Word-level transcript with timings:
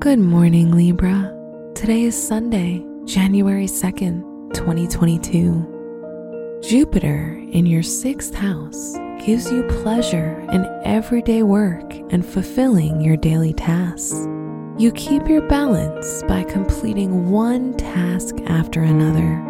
Good 0.00 0.18
morning, 0.18 0.72
Libra. 0.72 1.32
Today 1.76 2.02
is 2.02 2.20
Sunday, 2.20 2.84
January 3.04 3.66
2nd, 3.66 4.52
2022. 4.52 6.60
Jupiter 6.68 7.40
in 7.52 7.66
your 7.66 7.84
sixth 7.84 8.34
house 8.34 8.96
gives 9.24 9.52
you 9.52 9.62
pleasure 9.68 10.40
in 10.50 10.66
everyday 10.84 11.44
work 11.44 11.94
and 12.10 12.26
fulfilling 12.26 13.00
your 13.00 13.16
daily 13.16 13.52
tasks. 13.52 14.26
You 14.76 14.90
keep 14.96 15.28
your 15.28 15.42
balance 15.42 16.24
by 16.24 16.42
completing 16.42 17.30
one 17.30 17.76
task 17.76 18.34
after 18.46 18.82
another, 18.82 19.40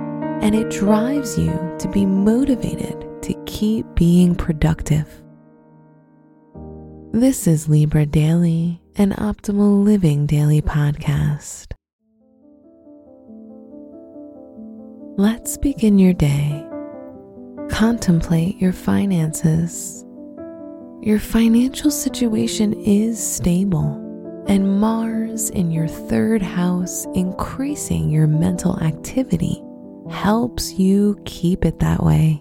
and 0.43 0.55
it 0.55 0.71
drives 0.71 1.39
you 1.39 1.59
to 1.79 1.89
be 1.89 2.05
motivated 2.05 3.07
to 3.23 3.33
keep 3.47 3.87
being 3.95 4.35
productive. 4.35 5.23
This 7.13 7.49
is 7.49 7.69
Libra 7.69 8.07
Daily, 8.07 8.81
an 8.95 9.11
optimal 9.15 9.83
living 9.83 10.27
daily 10.27 10.63
podcast. 10.63 11.73
Let's 15.19 15.59
begin 15.59 15.99
your 15.99 16.13
day. 16.13 16.65
Contemplate 17.69 18.59
your 18.59 18.73
finances. 18.73 20.05
Your 21.03 21.19
financial 21.19 21.91
situation 21.91 22.75
is 22.75 23.19
stable, 23.21 24.45
and 24.47 24.81
Mars 24.81 25.51
in 25.51 25.73
your 25.73 25.89
third 25.89 26.43
house, 26.43 27.07
increasing 27.17 28.09
your 28.09 28.29
mental 28.29 28.79
activity, 28.79 29.61
helps 30.09 30.75
you 30.75 31.21
keep 31.25 31.65
it 31.65 31.81
that 31.81 32.05
way. 32.05 32.41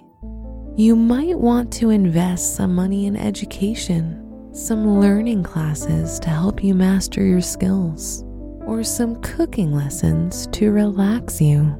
You 0.75 0.95
might 0.95 1.39
want 1.39 1.73
to 1.73 1.89
invest 1.89 2.55
some 2.55 2.75
money 2.75 3.07
in 3.07 3.17
education, 3.17 4.27
some 4.59 4.99
learning 4.99 5.41
classes 5.41 6.19
to 6.19 6.29
help 6.29 6.63
you 6.63 6.75
master 6.75 7.23
your 7.23 7.41
skills, 7.41 8.23
or 8.65 8.83
some 8.83 9.19
cooking 9.21 9.73
lessons 9.73 10.47
to 10.47 10.71
relax 10.71 11.39
you. 11.39 11.75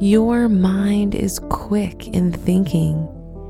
Your 0.00 0.48
mind 0.48 1.14
is 1.14 1.38
quick 1.48 2.08
in 2.08 2.32
thinking 2.32 3.08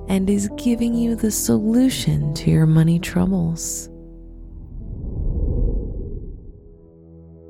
and 0.09 0.29
is 0.29 0.51
giving 0.59 0.95
you 0.95 1.17
the 1.17 1.31
solution 1.31 2.35
to 2.35 2.51
your 2.51 2.67
money 2.67 2.99
troubles. 3.01 3.89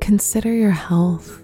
Consider 0.01 0.53
your 0.53 0.71
health. 0.71 1.43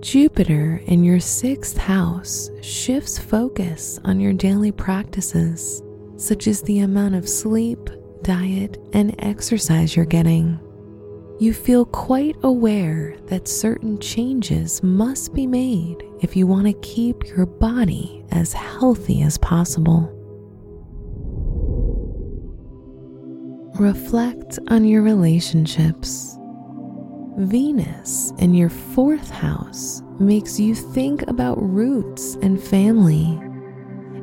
Jupiter 0.00 0.80
in 0.86 1.02
your 1.02 1.20
sixth 1.20 1.76
house 1.76 2.50
shifts 2.60 3.18
focus 3.18 3.98
on 4.04 4.20
your 4.20 4.32
daily 4.32 4.70
practices, 4.70 5.82
such 6.16 6.46
as 6.46 6.62
the 6.62 6.80
amount 6.80 7.16
of 7.16 7.28
sleep, 7.28 7.90
diet, 8.22 8.78
and 8.92 9.14
exercise 9.18 9.96
you're 9.96 10.04
getting 10.04 10.58
you 11.42 11.52
feel 11.52 11.84
quite 11.84 12.36
aware 12.44 13.16
that 13.26 13.48
certain 13.48 13.98
changes 13.98 14.80
must 14.80 15.34
be 15.34 15.44
made 15.44 15.96
if 16.20 16.36
you 16.36 16.46
want 16.46 16.68
to 16.68 16.72
keep 16.74 17.26
your 17.26 17.46
body 17.46 18.24
as 18.30 18.52
healthy 18.52 19.22
as 19.22 19.38
possible. 19.38 20.08
Reflect 23.74 24.60
on 24.68 24.84
your 24.84 25.02
relationships. 25.02 26.38
Venus 27.38 28.32
in 28.38 28.54
your 28.54 28.70
fourth 28.70 29.30
house 29.30 30.00
makes 30.20 30.60
you 30.60 30.76
think 30.76 31.22
about 31.26 31.60
roots 31.60 32.36
and 32.36 32.62
family. 32.62 33.40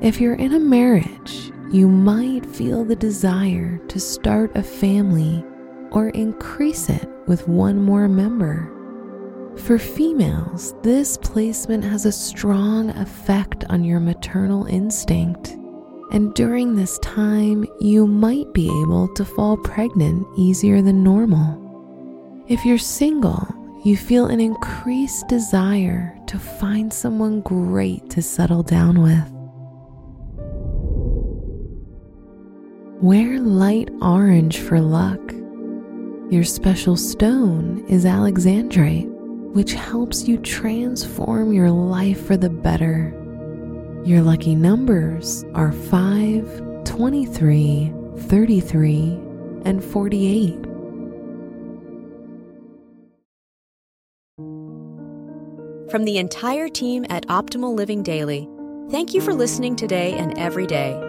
If 0.02 0.22
you're 0.22 0.36
in 0.36 0.54
a 0.54 0.60
marriage, 0.60 1.52
you 1.72 1.88
might 1.88 2.46
feel 2.46 2.84
the 2.84 2.96
desire 2.96 3.78
to 3.88 4.00
start 4.00 4.56
a 4.56 4.64
family 4.64 5.46
or 5.92 6.10
increase 6.10 6.90
it 6.90 7.08
with 7.28 7.48
one 7.48 7.80
more 7.80 8.08
member. 8.08 8.72
For 9.58 9.78
females, 9.78 10.74
this 10.82 11.18
placement 11.18 11.84
has 11.84 12.06
a 12.06 12.12
strong 12.12 12.90
effect 12.92 13.66
on 13.70 13.84
your 13.84 14.00
maternal 14.00 14.66
instinct, 14.66 15.50
and 16.12 16.34
during 16.34 16.76
this 16.76 16.98
time, 17.00 17.68
you 17.80 18.08
might 18.08 18.52
be 18.54 18.66
able 18.66 19.08
to 19.14 19.24
fall 19.24 19.58
pregnant 19.58 20.26
easier 20.38 20.82
than 20.82 21.04
normal. 21.04 22.46
If 22.48 22.66
you're 22.66 22.80
single, 22.80 23.48
you 23.86 23.96
feel 23.96 24.26
an 24.26 24.40
increased 24.40 25.28
desire 25.28 26.18
to 26.28 26.40
find 26.40 26.92
someone 26.92 27.42
great 27.42 28.10
to 28.10 28.24
settle 28.24 28.64
down 28.64 29.04
with. 29.04 29.39
Wear 33.02 33.40
light 33.40 33.90
orange 34.02 34.60
for 34.60 34.80
luck 34.80 35.20
your 36.30 36.44
special 36.44 36.96
stone 36.96 37.84
is 37.90 38.06
alexandrite, 38.06 39.10
which 39.52 39.74
helps 39.74 40.28
you 40.28 40.38
transform 40.38 41.52
your 41.52 41.72
life 41.72 42.24
for 42.24 42.38
the 42.38 42.52
better. 42.52 43.12
Your 44.06 44.22
lucky 44.22 44.54
numbers 44.54 45.44
are 45.56 45.72
5, 45.72 46.84
23, 46.86 47.92
33, 48.16 49.20
and 49.66 49.84
48. 49.84 50.54
From 55.90 56.04
the 56.04 56.20
entire 56.20 56.70
team 56.70 57.08
at 57.10 57.26
Optimal 57.26 57.76
Living 57.76 58.04
Daily, 58.04 58.48
thank 58.92 59.16
you 59.16 59.22
for 59.22 59.34
listening 59.34 59.76
today 59.76 60.14
and 60.14 60.38
every 60.38 60.68
day. 60.68 61.09